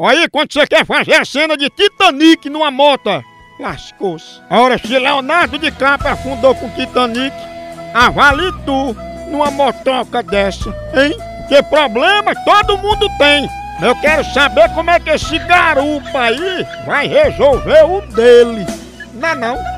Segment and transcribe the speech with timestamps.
[0.00, 3.22] Aí, quando você quer fazer a cena de Titanic numa moto,
[3.60, 4.40] lascou-se.
[4.48, 7.36] Ora, se Leonardo DiCaprio afundou com Titanic,
[7.92, 8.96] avali tu
[9.30, 11.14] numa motoca dessa, hein?
[11.46, 13.46] Que problema todo mundo tem.
[13.82, 18.64] Eu quero saber como é que esse garupa aí vai resolver o dele.
[19.12, 19.71] Não é não?